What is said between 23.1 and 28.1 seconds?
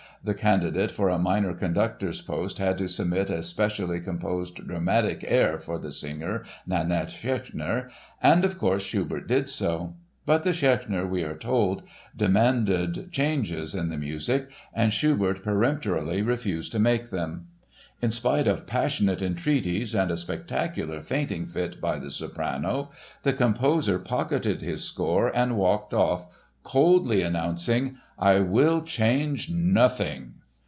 the composer pocketed his score and walked off coldly announcing: